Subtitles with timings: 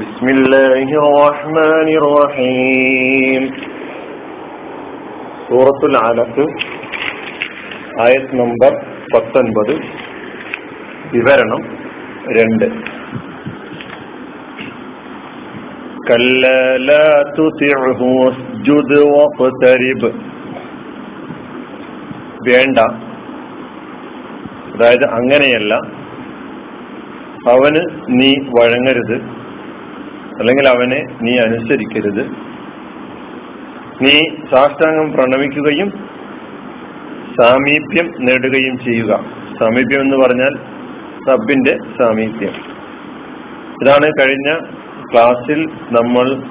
[0.00, 3.42] بسم الله الرحمن الرحيم
[5.48, 6.44] സൂറത്തുൽ അലക്ക്
[8.04, 8.72] ആയത് നമ്പർ
[9.12, 9.74] പത്തൊൻപത്
[11.14, 11.62] വിവരണം
[12.36, 12.66] രണ്ട്
[16.08, 17.06] كلا لا
[17.36, 20.02] تطعه واسجد واقترب
[22.48, 22.78] വേണ്ട
[24.72, 25.72] അതായത് അങ്ങനെയല്ല
[27.52, 27.82] അവന്
[28.18, 29.16] നീ വഴങ്ങരുത്
[30.39, 32.27] അല്ലെങ്കിൽ അവനെ നീ അനുസരിക്കരുത്.
[34.01, 34.21] നീ
[34.51, 35.89] സാഷ്ടാംഗം പ്രണമിക്കുകയും
[37.41, 39.25] സാമീപ്യം നേടുകയും ചെയ്യുക.
[39.59, 40.59] സാമീപ്യം എന്ന് പറഞ്ഞാൽ
[41.29, 42.73] റബ്ബിന്റെ സാമീപ്യം.
[43.81, 44.59] ഇതാണ് കഴിഞ്ഞ
[45.13, 46.43] ക്ലാസ്സിൽ നമ്മൾ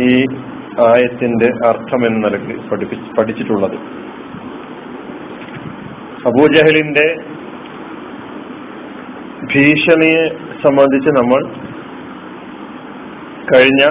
[0.00, 0.26] ഈ
[0.80, 3.74] ആയത്തിന്റെ അർത്ഥം എന്ന നിലയ്ക്ക് പഠിപ്പിച്ച് പഠിച്ചിട്ടുള്ളത്.
[6.26, 7.16] അബൂജഹലിന്റെ
[9.54, 10.28] ഭീഷണിയെ
[10.62, 11.68] സംബന്ധിച്ച് നമ്മൾ
[13.52, 13.82] കഴിഞ്ഞ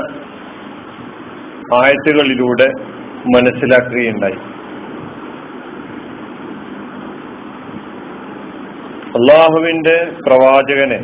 [1.75, 2.67] ആയത്തുകളിലൂടെ
[3.35, 4.37] മനസ്സിലാക്കുകയുണ്ടായി.
[9.17, 10.99] അള്ളാഹുവിന്റെ പ്രവാചകനെ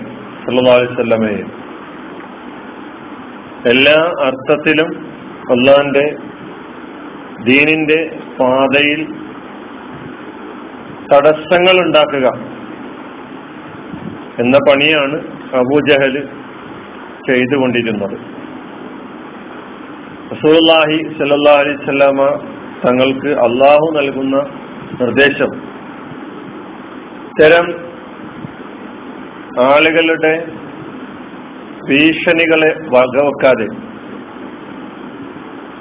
[0.46, 1.44] സല്ലാസ്വല്ലമയെ
[3.70, 4.90] എല്ലാ അർത്ഥത്തിലും
[5.54, 6.06] അള്ളാന്റെ
[7.44, 8.00] ദീനിന്റെ
[8.40, 9.02] പാതയിൽ
[11.14, 12.28] തടസ്സങ്ങൾ ഉണ്ടാക്കുക
[14.40, 15.18] എന്ന പണിയാണ്
[15.54, 16.16] അബൂജഹൽ
[17.28, 18.33] ചെയ്തുകൊണ്ടിരുന്നത്.
[20.34, 22.28] റസൂല്ലാഹി സല്ലാ അലൈവല്ലാമ
[22.86, 24.38] തങ്ങൾക്ക് അള്ളാഹു നൽകുന്ന
[25.02, 25.52] നിർദ്ദേശം.
[27.28, 27.66] ഇത്തരം
[29.66, 30.46] ആളുകളുടെ
[31.90, 33.68] ഭീഷണികളെ വകവെക്കാതെ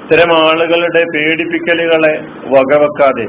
[0.03, 2.13] ഇത്തരം ആളുകളുടെ പേടിപ്പിക്കലുകളെ
[2.45, 3.27] വകവെക്കാതെ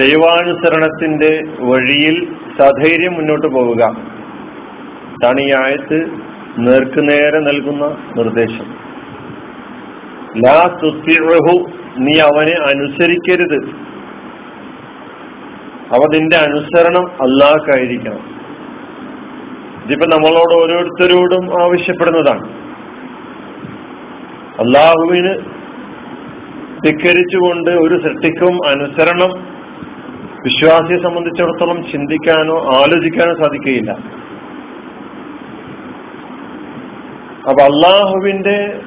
[0.00, 2.16] ദൈവാനുസരണത്തിന്റെ വഴിയിൽ
[2.58, 3.82] സധൈര്യം മുന്നോട്ട് പോവുക.
[5.16, 5.98] ഇതാണ് ഈ ആയത്ത്
[6.58, 7.84] നേർക്കുനേരെ നൽകുന്ന
[8.16, 8.83] നിർദ്ദേശം.
[10.36, 10.78] ലാ
[11.98, 13.58] നീ അവനെ അനുസരിക്കരുത്.
[15.94, 18.34] അവ നിന്റെ അനുസരണം അല്ലാക്കായിരിക്കണം
[19.84, 22.44] ഇതിപ്പോ നമ്മളോട് ഓരോരുത്തരോടും ആവശ്യപ്പെടുന്നതാണ്.
[24.60, 25.34] അള്ളാഹുവിന്
[26.84, 29.54] ധിക്കരിച്ചുകൊണ്ട് ഒരു സൃഷ്ടിക്കും അനുസരണം
[30.44, 33.90] വിശ്വാസിയെ സംബന്ധിച്ചിടത്തോളം ചിന്തിക്കാനോ ആലോചിക്കാനോ സാധിക്കുകയില്ല.
[37.38, 38.80] അപ്പൊ അള്ളാഹുവിന്റെ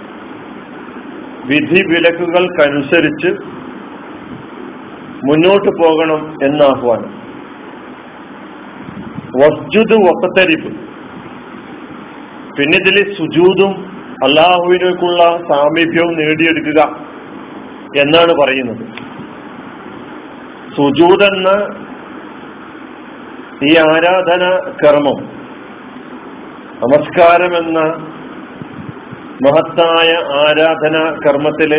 [1.47, 3.29] വിധി വിലക്കുകൾക്കനുസരിച്ച്
[5.27, 7.13] മുന്നോട്ട് പോകണം എന്ന ആഹ്വാനം
[9.37, 10.71] വസ്ജുദ് വക്കത്തരിപ്പ്
[12.57, 13.73] പിന്നെ ഇതിൽ സുജൂതും
[14.23, 16.81] അള്ളാഹുവിനേക്കുള്ള സാമീപ്യവും നേടിയെടുക്കുക
[17.95, 18.83] എന്നാണ് പറയുന്നത്.
[20.75, 21.49] സുജൂദ് എന്ന
[23.63, 24.43] ഈ ആരാധന
[24.83, 25.19] കർമ്മം
[26.81, 27.79] നമസ്കാരം എന്ന
[29.45, 31.71] മഹത്തായ ആരാധന കർമ്മത്തിൽ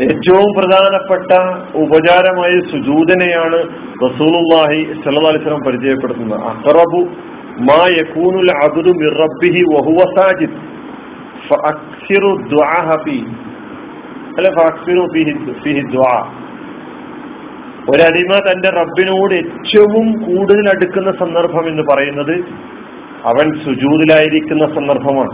[0.03, 1.31] ഏറ്റവും പ്രധാനപ്പെട്ട
[1.75, 3.59] ഉപചാരമായ സുജൂതനെയാണ്
[4.05, 6.39] റസൂലുല്ലാഹി സല്ലാസ്ലം പരിചയപ്പെടുത്തുന്നത്.
[6.39, 7.01] അഖറബു
[7.69, 10.57] മാ യകൂനുൽ അബ്ദു മിർ റബ്ബിഹി വഹുവ സാജിദ്.
[14.37, 15.03] അല്ല ഫാക്സിനു
[17.91, 22.35] ഒരടിമ തന്റെ റബ്ബിനോട് ഏറ്റവും കൂടുതൽ അടുക്കുന്ന സന്ദർഭം എന്ന് പറയുന്നത്
[23.31, 25.33] അവൻ സുജൂതിലായിരിക്കുന്ന സന്ദർഭമാണ്.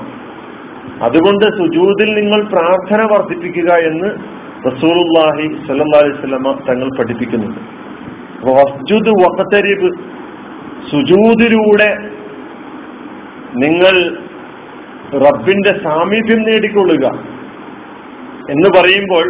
[1.08, 4.10] അതുകൊണ്ട് സുജൂതിൽ നിങ്ങൾ പ്രാർത്ഥന വർദ്ധിപ്പിക്കുക എന്ന്
[4.68, 7.62] റസൂലുല്ലാഹി സല്ലാ സ്വലമ തങ്ങൾ പഠിപ്പിക്കുന്നുണ്ട്
[8.48, 9.14] വസ്ജുദ്
[10.92, 11.90] സുജൂതിലൂടെ
[13.64, 13.96] നിങ്ങൾ
[15.26, 17.06] റബ്ബിന്റെ സാമീപ്യം നേടിക്കൊള്ളുക.
[18.50, 19.26] എന്ന് പറയുമ്പോൾ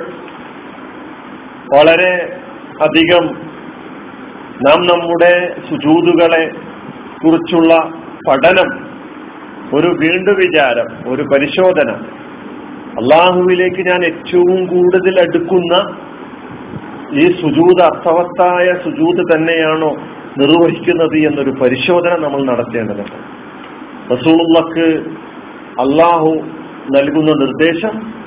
[1.76, 2.12] വളരെ
[2.82, 3.26] അധികം
[4.68, 6.52] നാം നമ്മുടെ സുജൂതുകളെ
[7.24, 7.74] കുറിച്ചുള്ള
[8.30, 8.70] പഠനം
[9.74, 11.90] ഒരു വീണ്ടു വിചാരം ഒരു പരിശോധന
[13.00, 15.76] അള്ളാഹുവിലേക്ക് ഞാൻ ഏറ്റവും കൂടുതൽ അടുക്കുന്ന
[17.20, 19.92] ഈ സുജൂത് അർത്ഥവത്തായ സുജൂത് തന്നെയാണോ
[20.38, 23.18] നിർവഹിക്കുന്നത് എന്നൊരു പരിശോധന നമ്മൾ നടത്തേണ്ടതുണ്ട്.
[24.14, 24.88] റസൂൾക്ക്
[25.80, 26.32] അള്ളാഹു
[26.98, 28.19] നൽകുന്ന നിർദ്ദേശം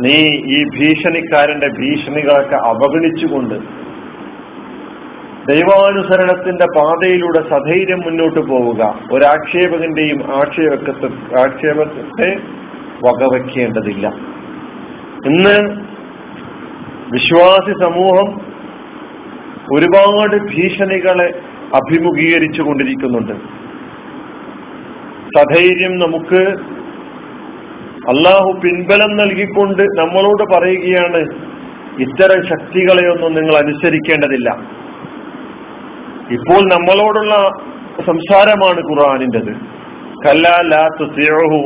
[0.00, 3.82] നീ ഈ ഭീഷണിക്കാരന്റെ ഭീഷണികളൊക്കെ അവഗണിച്ചുകൊണ്ട്
[5.52, 8.98] ദൈവാനുസരണത്തിന്റെ പാതയിലൂടെ സധൈര്യം മുന്നോട്ട് പോവുക.
[9.12, 11.06] ഒരാക്ഷേപകന്റെയും ആക്ഷേപത്തെ
[11.40, 12.36] ആക്ഷേപത്തെ
[13.04, 14.08] വകവയ്ക്കേണ്ടതില്ല.
[15.26, 15.82] ഇന്ന്
[17.12, 18.52] വിശ്വാസി സമൂഹം
[19.72, 21.40] ഒരുപാട് ഭീഷണികളെ
[21.74, 23.32] അഭിമുഖീകരിച്ചു കൊണ്ടിരിക്കുന്നുണ്ട്
[25.38, 26.56] സധൈര്യം നമുക്ക്
[28.08, 31.20] അള്ളാഹു പിൻബലം നൽകിക്കൊണ്ട് നമ്മളോട് പറയുകയാണ്
[32.02, 34.50] ഇത്തരം ശക്തികളെയൊന്നും നിങ്ങൾ അനുസരിക്കേണ്ടതില്ല.
[36.30, 37.34] ഇപ്പോൾ നമ്മളോടുള്ള
[38.06, 39.52] സംസാരമാണ് ഖുർആാനിന്റെത്.
[40.26, 41.60] കല്ലാഹു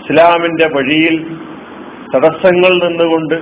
[0.00, 1.16] ഇസ്ലാമിന്റെ വഴിയിൽ
[2.14, 3.34] തടസ്സങ്ങൾ നിന്നുകൊണ്ട്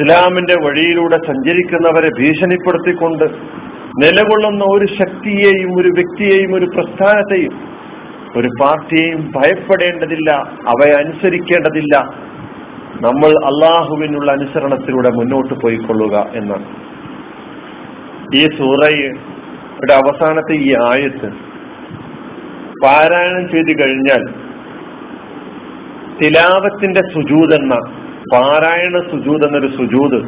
[0.00, 3.24] ഇസ്ലാമിന്റെ വഴിയിലൂടെ സഞ്ചരിക്കുന്നവരെ ഭീഷണിപ്പെടുത്തിക്കൊണ്ട്
[4.04, 7.54] നിലകൊള്ളുന്ന ഒരു ശക്തിയെയും ഒരു വ്യക്തിയെയും ഒരു പ്രസ്ഥാനത്തെയും
[8.36, 10.30] ഒരു പാർട്ടിയെയും ഭയപ്പെടേണ്ടതില്ല
[10.72, 11.94] അവയെ അനുസരിക്കേണ്ടതില്ല.
[13.06, 16.66] നമ്മൾ അള്ളാഹുവിനുള്ള അനുസരണത്തിലൂടെ മുന്നോട്ട് പോയിക്കൊള്ളുക എന്നാണ്.
[18.40, 21.28] ഈ സൂറയുടെ അവസാനത്തെ ഈ ആയത്ത്
[22.84, 24.22] പാരായണം ചെയ്തു കഴിഞ്ഞാൽ
[26.20, 27.74] തിലാവത്തിന്റെ സുജൂത് എന്ന
[28.34, 30.18] പാരായണ സുജൂത് എന്നൊരു സുജൂത്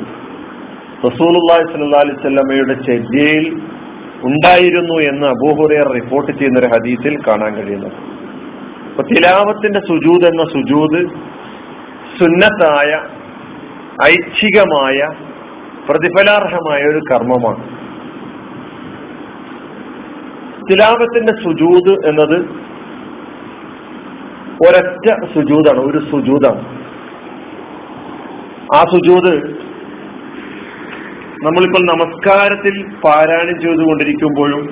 [1.06, 3.46] റസൂലുള്ളാഹി സ്വല്ലല്ലാഹി അലൈഹി വസല്ലമയുടെ ചര്യയിൽ
[4.24, 7.92] ഉണ്ടായിരുന്നു എന്ന് അബൂഹുറയർ റിപ്പോർട്ട് ചെയ്യുന്ന ഒരു ഹദീസിൽ കാണാൻ കഴിയുന്നത്.
[8.90, 11.08] അപ്പൊ തിലാവത്തിന്റെ സുജൂദ് എന്ന സുജൂദ്
[12.20, 13.00] സുന്നത്തായ
[14.04, 15.08] ഐച്ഛികമായ
[15.88, 17.64] പ്രതിഫലാർഹമായ ഒരു കർമ്മമാണ്.
[20.70, 22.38] തിലാവത്തിന്റെ സുജൂദ് എന്നത്
[24.66, 26.82] ഒരൊറ്റ സുജൂദാണ് ഒരു സുജൂദാണ്.
[28.76, 29.62] ആ സുജൂത്
[31.42, 34.64] നമ്മളിപ്പോൾ നമസ്കാരത്തിൽ പാരായണം ചെയ്തുകൊണ്ടിരിക്കുമ്പോഴും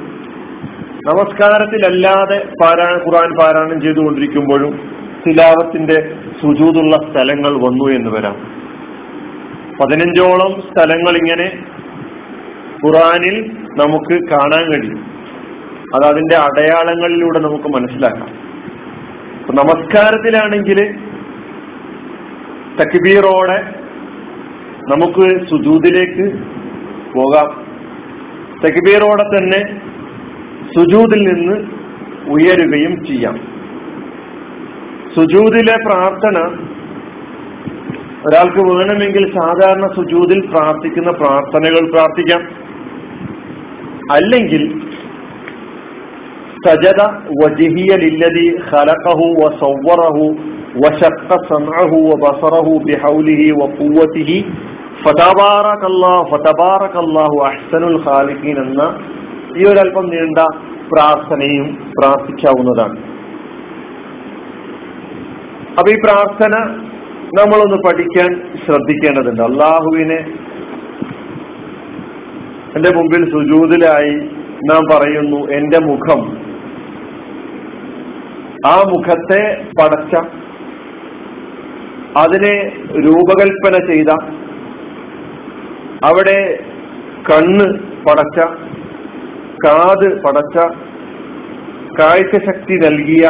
[1.07, 4.91] നമസ്കാരത്തിലല്ലാതെ പാരായണ ഖുറാൻ പാരായണം ചെയ്തുകൊണ്ടിരിക്കുമ്പോഴും
[5.27, 8.37] തിലാവത്തിന്റെ സുജൂതുള്ള സ്ഥലങ്ങൾ വന്നു എന്ന് വരാം.
[9.81, 11.65] പതിനഞ്ചോളം സ്ഥലങ്ങൾ ഇങ്ങനെ
[12.87, 14.99] ഖുറാനിൽ നമുക്ക് കാണാൻ കഴിയും.
[15.95, 18.29] അത് അതിന്റെ അടയാളങ്ങളിലൂടെ നമുക്ക് മനസ്സിലാക്കാം.
[19.55, 20.93] നമസ്കാരത്തിലാണെങ്കിൽ
[22.81, 23.75] തക്ബീറോടെ
[24.89, 26.60] നമുക്ക് സുജൂദിലേക്ക്
[27.15, 27.49] പോകാം.
[28.65, 29.61] തക്ബീറോടെ തന്നെ
[30.75, 31.57] സുജൂതിൽ നിന്ന്
[32.31, 33.37] ഉയരുകയും ചെയ്യാം.
[35.15, 36.39] സുജൂതിലെ പ്രാർത്ഥന
[38.27, 42.43] ഒരാൾക്ക് വേണമെങ്കിൽ സാധാരണ സുജൂതിൽ പ്രാർത്ഥിക്കുന്ന പ്രാർത്ഥനകൾ പ്രാർത്ഥിക്കാം.
[44.12, 44.62] അല്ലെങ്കിൽ
[46.67, 47.01] സജദ
[47.43, 50.27] വജിഹിയലില്ലതി ഖലഖഹു വസവ്വറഹു
[50.85, 54.39] വശഖ സമഅഹു വബസറഹു ബിഹൗലിഹി വഖുവ്വതിഹി
[57.44, 58.82] അഹ്സനുൽ ഖാലിഖീൻ എന്ന
[59.58, 60.38] ഈ ഒരു അല്പം നീണ്ട
[60.93, 62.97] പ്രാർത്ഥനയും പ്രാർത്ഥിക്കാവുന്നതാണ്.
[65.70, 66.58] അപ്പൊ ഈ പ്രാർത്ഥന
[67.41, 69.43] നമ്മളൊന്ന് പഠിക്കാൻ ശ്രദ്ധിക്കേണ്ടതുണ്ട്.
[69.43, 70.19] അള്ളാഹുവിനെ
[72.76, 74.14] എന്റെ മുമ്പിൽ സുജൂതിലായി
[74.70, 76.50] നാം പറയുന്നു എന്റെ മുഖം.
[78.67, 80.14] ആ മുഖത്തെ പടച്ച
[82.17, 82.73] അതിനെ
[83.06, 84.40] രൂപകൽപ്പന ചെയ്ത
[86.05, 86.64] അവിടെ
[87.31, 87.67] കണ്ണ്
[88.05, 88.38] പടച്ച
[89.64, 90.56] കാത് പടച്ച
[92.00, 93.25] കാഴ്ച ശക്തി നൽകിയ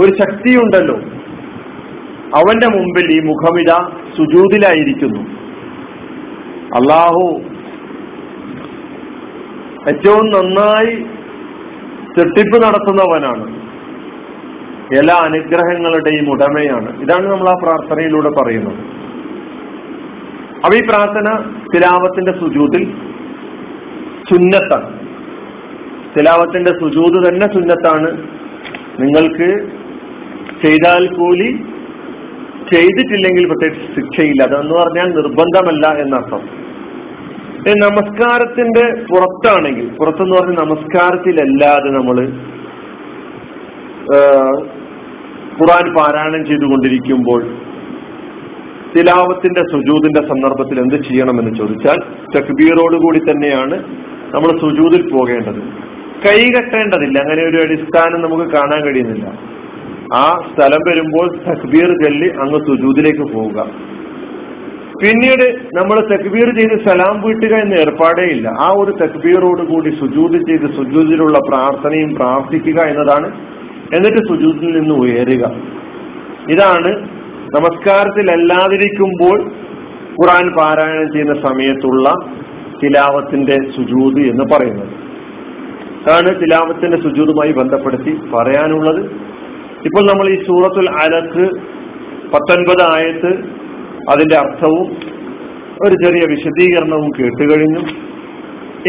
[0.00, 0.96] ഒരു ശക്തിയുണ്ടല്ലോ.
[2.38, 3.72] അവന്റെ മുമ്പിൽ ഈ മുഖമിത
[4.16, 5.20] സുജൂതിലായിരിക്കുന്നു.
[6.78, 7.26] അള്ളാഹു
[9.88, 10.94] ഏറ്റവും നന്നായി
[12.18, 13.46] തെട്ടിപ്പ് നടത്തുന്നവനാണ്.
[14.98, 17.02] എല്ലാ അനുഗ്രഹങ്ങളുടെയും ഉടമയാണ്.
[17.02, 19.03] ഇതാണ് നമ്മൾ ആ പ്രാർത്ഥനയിലൂടെ പറയുന്നത്.
[20.64, 21.28] അപ്പൊ ഈ പ്രാർത്ഥന
[21.74, 22.84] തിലാവത്തിന്റെ സുജൂതിൽ
[24.28, 24.88] സുന്നത്താണ്.
[26.16, 28.10] തിലാവത്തിന്റെ സുജൂത് തന്നെ സുന്നത്താണ്.
[29.00, 29.48] നിങ്ങൾക്ക്
[30.62, 31.48] ചെയ്താൽ കൂലി
[32.72, 34.42] ചെയ്തിട്ടില്ലെങ്കിൽ പ്രത്യേകിച്ച് ശിക്ഷയില്ല.
[34.42, 36.42] അതെന്ന് പറഞ്ഞാൽ നിർബന്ധമല്ല എന്നർത്ഥം.
[37.82, 42.16] നമസ്കാരത്തിന്റെ പുറത്താണെങ്കിൽ പുറത്തെന്ന് പറഞ്ഞ നമസ്കാരത്തിലല്ലാതെ നമ്മൾ
[45.58, 47.42] ഖുറാൻ പാരായണം ചെയ്തുകൊണ്ടിരിക്കുമ്പോൾ
[48.96, 51.96] തിലാവത്തിന്റെ സുജൂദിന്റെ സന്ദർഭത്തിൽ എന്ത് ചെയ്യണമെന്ന് ചോദിച്ചാൽ
[52.36, 53.84] തക്ബീറോട് കൂടി തന്നെയാണ്
[54.34, 55.94] നമ്മൾ സുജൂദിൽ പോകേണ്ടത്.
[56.26, 57.18] കൈ കെട്ടേണ്ടതില്ല.
[57.18, 59.54] അങ്ങനെ ഒരു അടിസ്ഥാനം നമുക്ക് കാണാൻ കഴിയുന്നില്ല.
[60.14, 63.66] ആ സ്ഥലം വരുമ്പോൾ തക്ബീർ ചൊല്ലി അങ്ങ് സുജൂദിലേക്ക് പോവുക.
[65.02, 68.48] പിന്നീട് നമ്മൾ തക്ബീർ ചെയ്ത് സലാം വീട്ടുക എന്ന ഏർപ്പാടേ ഇല്ല.
[68.48, 73.26] ആ ഒരു തക്ബീറോട് കൂടി സുജൂത് ചെയ്ത് സുജൂതിലുള്ള പ്രാർത്ഥനയും പ്രാർത്ഥിക്കുക എന്നതാണ്.
[73.94, 75.52] എന്നിട്ട് സുജൂതിൽ നിന്ന് ഉയരുക.
[76.50, 77.13] ഇതാണ്
[77.44, 79.38] നമസ്കാരത്തിലല്ലാതിരിക്കുമ്പോൾ
[80.12, 82.14] ഖുറാൻ പാരായണം ചെയ്യുന്ന സമയത്തുള്ള
[82.82, 84.88] തിലാവത്തിന്റെ സുജൂത് എന്ന് പറയുന്നത്.
[86.06, 89.00] അതാണ് തിലാവത്തിന്റെ സുജൂതുമായി ബന്ധപ്പെടുത്തി പറയാനുള്ളത്.
[89.84, 91.46] ഇപ്പോൾ നമ്മൾ ഈ സൂറത്തുൽ അലക്ക്
[92.34, 93.32] പത്തൊൻപത് ആയത്ത്
[94.10, 94.86] അതിന്റെ അർത്ഥവും
[95.84, 97.82] ഒരു ചെറിയ വിശദീകരണവും കേട്ടുകഴിഞ്ഞു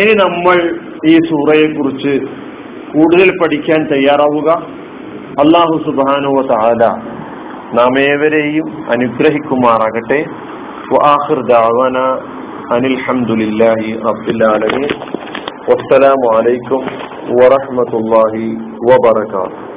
[0.01, 2.13] ഇനി നമ്മൾ ഈ സൂറയെക്കുറിച്ച്
[2.93, 4.50] കൂടുതൽ പഠിക്കാൻ തയ്യാറാവുക.
[5.43, 7.14] അള്ളാഹു സുബാനുവ താല
[7.74, 10.25] നാം ഏവരെയും അനുഗ്രഹിക്കുമാറാകട്ടെ.
[12.74, 14.89] അനിൽ ഹംദുലില്ലാഹി റബ്ബിൽ ആലമീൻ
[15.69, 16.79] വസ്സലാമു അലൈക്കും
[17.36, 18.57] വറഹ്മത്തുള്ളാഹി
[18.91, 19.75] വബറകാതുഹു.